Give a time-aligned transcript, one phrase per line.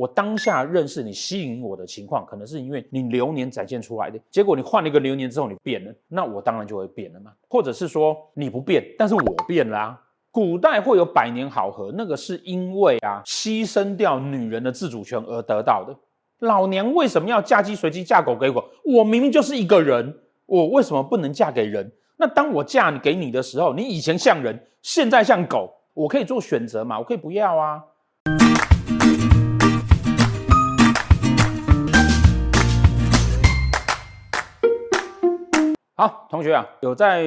[0.00, 4.18] 我当下认识你、吸引我的情况，可能是因为你流年展现出来的。
[4.30, 7.30] 结果你换了一个流年之后，你变了，那我当然就会变了嘛。
[7.50, 10.00] 或者是说你不变，但是我变了啊。
[10.30, 15.94] 古代会有百年好合，那个是因为啊，牺牲掉女人的自主权而得到的。
[16.38, 18.64] 老娘为什么要嫁鸡随鸡，嫁狗给狗？
[18.86, 21.92] 我明明就是一个人，我为什么不能嫁给人？
[22.16, 26.98] 那当我嫁给你的时候，你以前像人，现在像狗，我可以做选择嘛？
[26.98, 27.84] 我可以不要啊。
[36.00, 37.24] 好，同学啊，有在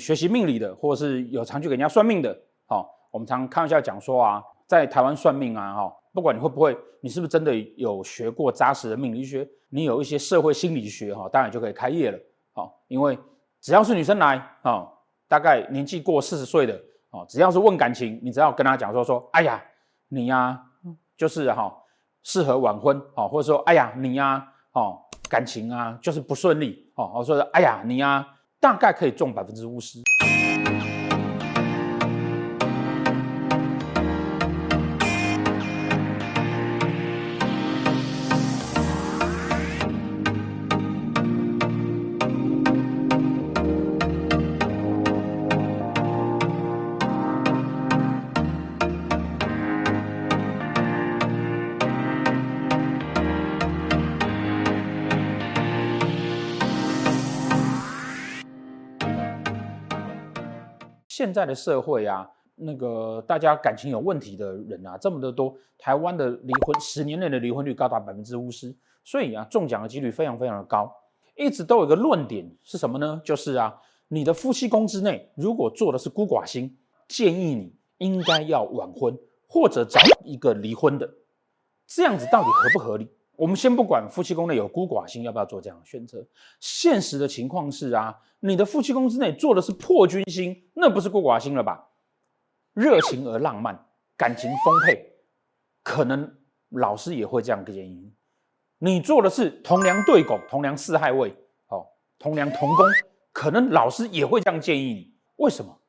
[0.00, 2.36] 学习命理的，或者是有常去给人家算命的，
[2.66, 12.18] 好、哦，我们常开玩笑讲说啊，在台湾算命啊，哈、哦，不管你会不会，你是不是真的有学过扎实的命理学，你有一些社会心理学，哈、哦，当然就可以开业了，
[12.52, 13.16] 好、哦，因为
[13.60, 14.92] 只要是女生来，啊、哦，
[15.28, 16.74] 大概年纪过四十岁的，
[17.10, 19.62] 哦，只要是问感情，你只要跟她讲说说，哎呀，
[20.08, 20.60] 你呀、
[21.16, 21.78] 就是哈、哦，
[22.24, 24.26] 适合晚婚，哦，或者说，哎呀，你呀、
[24.72, 25.02] 啊，哦。
[25.28, 27.12] 感情啊，就是不顺利哦。
[27.14, 28.26] 我说的，哎呀，你啊，
[28.60, 30.00] 大概可以中百分之五十。
[61.26, 65.52] 现在的社会啊，那个大家感情有问题的人啊，这么的多。
[65.76, 68.72] 台湾的离婚十年内的离婚率高达百分之五十，
[69.04, 70.88] 所以啊，中奖的几率非常非常的高。
[71.34, 73.20] 一直都有一个论点是什么呢？
[73.24, 73.74] 就是啊，
[74.06, 81.12] 你的夫妻宫之内如果做的是孤寡星，建议你应该要晚婚或者找一个离婚的。
[81.88, 83.08] 这样子到底合不合理？
[83.36, 86.26] 我们先不管夫妻宫内有孤寡星要不要做这样的选择，
[86.58, 91.88] 现实的情况是啊，你的夫妻宫之内做的是破军星，那不是孤寡星了吧？
[92.72, 95.12] 热情而浪漫，感情丰沛，
[95.82, 96.36] 可能
[96.70, 98.12] 老师也会这样建议你。
[98.78, 101.34] 你坐的是同梁对拱，同梁四害位，
[101.68, 101.86] 哦，
[102.18, 102.86] 同梁同宫，
[103.32, 105.14] 可能老师也会这样建议你。
[105.36, 105.80] 为什么？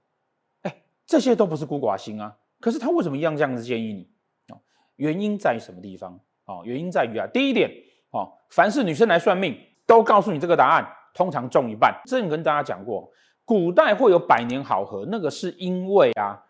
[0.61, 4.09] 哎，这些都不是孤寡星啊，可是他为什么一样这样子建议你？
[4.53, 4.61] 哦，
[4.95, 6.19] 原因在于什么地方？
[6.47, 7.69] 哦，原因在于啊，第一点，
[8.11, 11.93] 哦，凡是女生来算命，都告诉你这个答案，通常中一半。
[12.05, 13.11] 之前跟大家讲过，
[13.43, 16.41] 古代会有百年好合，那个是因为啊，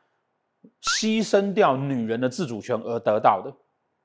[0.83, 3.49] 牺牲掉女人的自主权而得到的。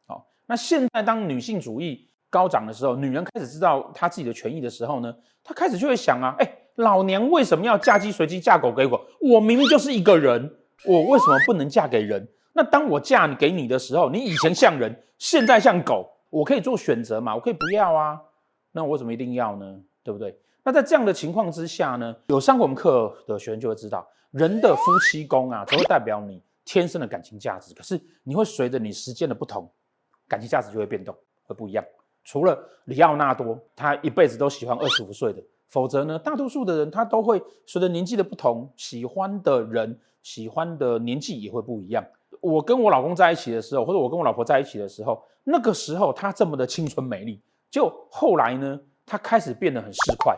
[0.07, 5.15] 哦，那现在当女性主义高涨的时候，女人开始知道她自己的权益的时候呢，
[5.45, 8.99] 她开始就会想啊，哎，老娘为什么要嫁鸡随鸡，嫁狗给狗？
[9.21, 10.51] 我明明就是一个人，
[10.87, 12.27] 我为什么不能嫁给人？
[12.53, 17.35] 那当我嫁给你的时候，你以前像人，现在像狗，我可以做选择嘛？
[17.35, 18.21] 我可以不要啊？
[18.73, 19.81] 那我怎么一定要呢？
[20.03, 20.37] 对不对？
[20.65, 27.75] 那在这样的情况之下呢，有上过我们课的学生就会知道，人的夫妻宫啊，都会代表你天生的感情价值。
[27.75, 29.71] 可是你会随着你时间的不同，
[30.29, 31.15] 感情价值就会变动，
[31.45, 31.85] 会不一样。
[32.25, 42.05] 除了里奥纳多，他一辈子都喜欢二十五岁的，否则呢，大多数的人他都会随着年纪的不同，喜欢的人、喜欢的年纪也会不一样。
[42.41, 50.37] 我跟我老公在一起的时候，或者我跟我老婆在一起的时候，那个时候她这么的青春美丽，就后来呢，她开始变得很市侩，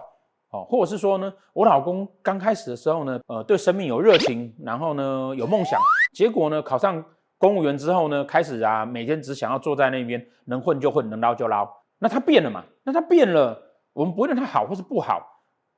[0.50, 5.80] 哦，或者是说呢，我老公刚开始的时候呢，呃，对生命有热情，然后呢有梦想，
[6.12, 7.02] 结果呢考上
[7.38, 11.68] 公务员之后呢，开始啊每天只想要坐在那边，能混就混，能捞就捞，
[11.98, 12.64] 那他变了嘛？
[12.82, 13.60] 那他变了，
[13.92, 15.20] 我们不论他好或是不好，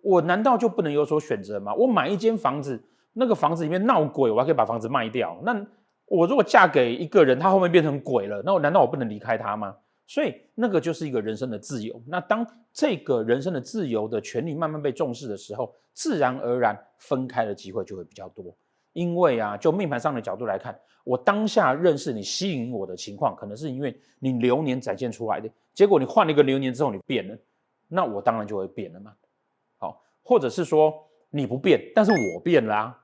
[0.03, 1.75] 我难道就不能有所选择吗？
[1.75, 2.83] 我买一间房子，
[3.13, 5.67] 那个房子里面闹鬼，我还可以把房子卖掉，那。
[6.07, 9.77] 我如果嫁给一个人，他后面变成鬼了，那我难道我不能离开他吗？
[10.07, 12.01] 所以那个就是一个人生的自由。
[12.07, 18.57] 那当这个人生的自由的权利慢慢被重视的时候，自然而然分开的机会就会比较多。
[18.93, 25.51] 因为啊，就命盘上的角度来看，我当下认识你、吸引我的情况，可能是因为你流年展现出来的。
[25.75, 27.37] 结果你换了一个流年之后，你变了，
[27.89, 29.13] 那我当然就会变了嘛。
[29.77, 30.95] 好，或者是说
[31.31, 33.03] 你不变，但是我变了啊。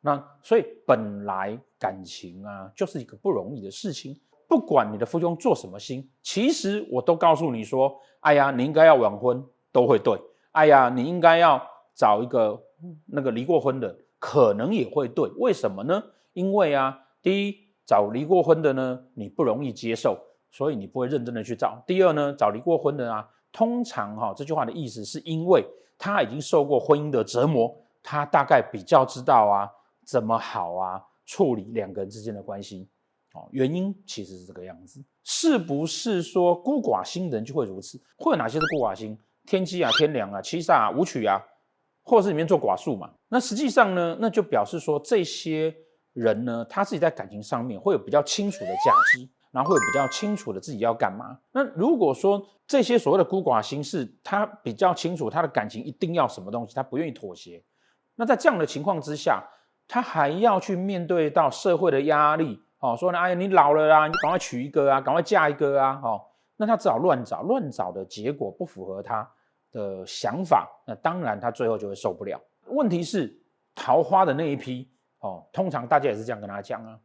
[0.00, 4.18] 那所以本来感情啊，就是一个不容易的事情。
[4.48, 10.20] 不管你的夫兄做什么心，其实我都告诉你说，哎呀，你应该要晚婚都会对。
[10.52, 11.62] 哎呀，你应该要
[11.94, 12.60] 找一个
[13.06, 15.30] 那个离过婚的，可能也会对。
[15.36, 16.02] 为什么呢？
[16.32, 17.56] 因为啊，第一，
[17.86, 20.18] 找离过婚的呢，你不容易接受，
[20.50, 21.80] 所以你不会认真的去找。
[21.86, 25.64] 第二呢，找离过婚的啊，通常哈、这句话的意思是因为
[25.96, 29.70] 他已经受过婚姻的折磨，他大概比较知道啊。
[30.10, 31.02] 怎么好啊？
[31.24, 32.88] 处理两个人之间的关系，
[33.34, 35.00] 哦，原因其实是这个样子。
[35.22, 38.00] 是不是说孤寡星人就会如此？
[38.16, 39.16] 会有哪些是孤寡星？
[39.46, 41.40] 天机啊、天梁啊、七煞啊、武曲啊，
[42.02, 43.08] 或者是里面做寡数嘛？
[43.28, 45.72] 那实际上呢，那就表示说这些
[46.12, 51.38] 人呢，他自己在感情上面会有比较清楚的价值，然后会有比较清楚的自己要干嘛。
[51.52, 57.62] 那如果说这些所谓的孤寡星是他比较清楚他的感情一定要什么东西，他不愿意妥协。
[58.16, 59.42] 那在这样的情况之下，
[59.90, 62.62] 他还要去面对到社会的压力。
[62.78, 66.22] 哦，说呢，哎呀，你老了啦，你赶快娶一个啊，赶快嫁一个啊，哦，
[66.56, 69.28] 那他只好乱找，乱找的结果不符合他
[69.72, 72.40] 的想法，那当然他最后就会受不了。
[72.68, 73.36] 问题是
[73.74, 74.88] 桃花的那一批，
[75.18, 76.96] 哦，通常大家也是这样跟他讲啊，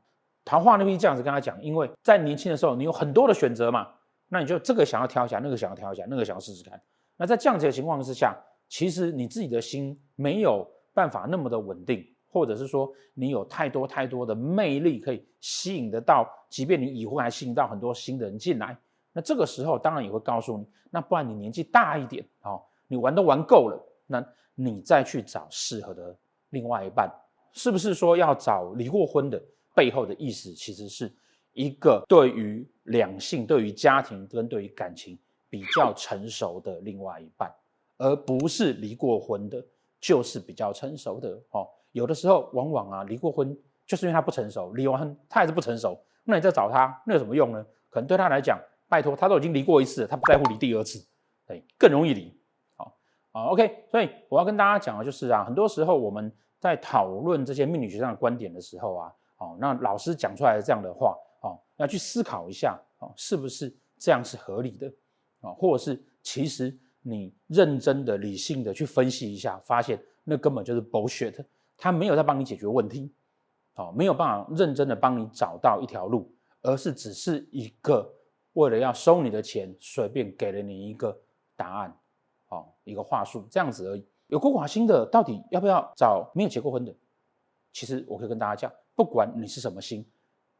[0.45, 3.87] 桃花那批这样子跟他讲，因为在年轻的时候你有很多的选择嘛，
[4.29, 6.79] 那你就这个想要挑一下，那个想要挑一下，那个想要试试看。
[7.17, 8.33] 那在这样子的情况之下，
[8.69, 12.05] 其实你自己的心没有办法那么的稳定。
[12.35, 18.77] 或者是说你有太多太多的魅力可以吸引得到，即便你已婚还吸引到很多新的人进来，
[19.13, 24.21] 那这个时候当然也会告诉你，那不然你年纪大一点哦，你玩都玩够了，那
[24.53, 26.13] 你再去找适合的
[26.49, 27.09] 另外一半，
[27.53, 29.41] 是不是说要找离过婚的？
[29.73, 31.09] 背后的意思其实是
[31.53, 35.17] 一个对于两性、对于家庭跟对于感情
[35.49, 37.49] 比较成熟的另外一半，
[37.97, 39.65] 而不是离过婚的，
[40.01, 41.65] 就是比较成熟的哦。
[41.95, 47.65] 有的时候，往往啊，离过婚就是因为他不成熟，离完婚他还是不成熟，那你再找他，那有什么用呢？
[47.89, 48.59] 可能对他来讲，
[48.89, 51.01] 拜托，他都已经离过一次了，他不在乎离第二次，
[51.47, 52.37] 对，更容易离。
[52.75, 52.93] 好，
[53.31, 64.91] 好，OK，所以我要跟大家讲的就是啊，很多时候我们在讨论这些命理学上的观点的时候啊，哦，那老师讲出来的这样的话，哦，要去思考一下，哦，是不是这样是合理的？
[65.39, 71.41] 啊，或者是其实你认真的、理性的去分析一下，发现那根本就是 bullshit。
[71.77, 73.13] 他没有在帮你解决问题，
[73.75, 78.09] 哦，没有办法认真的帮你找到一条路，而是只是一个
[78.53, 81.17] 为了要收你的钱，随便给了你一个
[81.55, 81.97] 答案，
[82.47, 84.07] 哦，一个话术这样子而已。
[84.27, 86.95] 有孤寡心的到底要不要找没有结过婚的？
[87.73, 90.03] 其实我可以跟大家讲，不管你是什么心，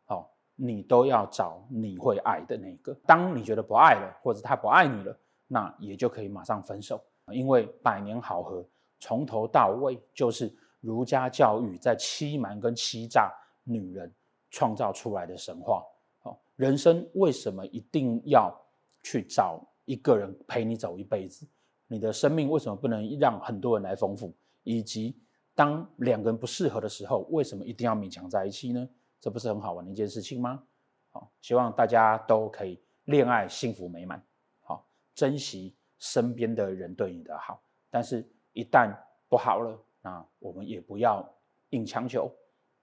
[0.08, 2.94] 哦，你都要找你会爱的那个。
[3.06, 7.02] 当你觉得不爱了，或者他不爱你了，那也就可以马上分手，
[7.32, 8.64] 因为百年好合
[9.00, 10.54] 从头到尾就是。
[10.86, 13.34] 儒家教育在欺瞒跟欺诈
[13.64, 14.14] 女人
[14.52, 15.84] 创造出来的神话，
[16.22, 18.56] 哦，人生为什么一定要
[19.02, 21.48] 去找一个人陪你走一辈子？
[21.88, 24.32] 你的生命为什么不能让很多人来丰富？
[24.64, 25.20] 以及
[25.56, 28.88] 当两个人不适合的时候，为什么一定要勉强在一起呢？
[29.20, 30.62] 这不是很好玩的一件事情吗？
[31.10, 34.24] 好，希望大家都可以恋爱幸福美满，
[34.62, 37.60] 好，珍惜身边的人对你的好，
[37.90, 38.96] 但是一旦
[39.28, 39.80] 不好了。
[40.06, 41.28] 那我们也不要
[41.72, 42.32] 硬强求，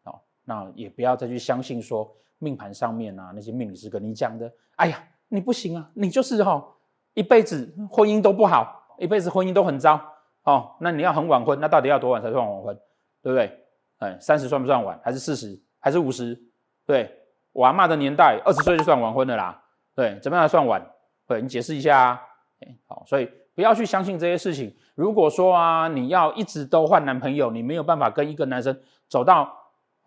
[0.02, 6.74] 哦，那也不要再去相信说命盘上面啊那些命理师跟你讲的，哎呀，你不行啊，你就是哈、哦、
[7.14, 10.00] 一辈子婚姻都不好，一辈子婚姻都很糟，
[10.42, 12.76] 哦，那你要很晚婚，那到底要多晚才算晚婚，
[13.22, 13.66] 对不对？
[13.98, 15.00] 哎，三十算不算晚？
[15.04, 15.56] 还是四十？
[15.78, 16.36] 还是五十？
[16.84, 17.08] 对，
[17.52, 19.62] 我阿嬷的年代，二十岁就算晚婚的啦，
[19.94, 20.84] 对，怎么样才算晚？
[21.28, 22.20] 对，你解释一下啊，
[22.58, 23.30] 哎，好，所以。
[23.54, 24.74] 不要去相信这些事情。
[24.94, 28.78] 如果说啊，你要一直都换男朋友，你没有办法跟一个男生
[29.08, 29.50] 走到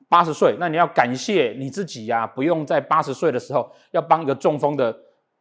[0.07, 4.95] 八十岁，那你要感谢你自己呀、啊，不用在八十岁的时候要帮一个中风的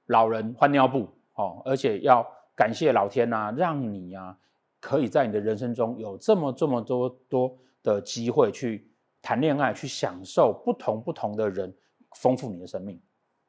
[0.07, 4.37] 老人换尿布哦，而且要感谢老天呐、啊，让你呀、啊、
[4.81, 8.89] 可以在你的人生中有这么这么多多的机会去
[9.21, 11.75] 谈恋爱，去享受不同不同的人，
[12.17, 13.01] 丰富你的生命。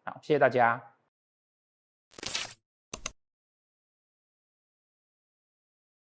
[0.03, 0.94] 好，谢谢大家。